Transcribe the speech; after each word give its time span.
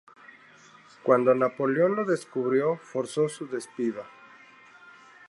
Cuando 1.03 1.35
Napoleón 1.35 1.95
lo 1.95 2.05
descubrió, 2.05 2.75
forzó 2.77 3.29
su 3.29 3.47
despido. 3.47 4.03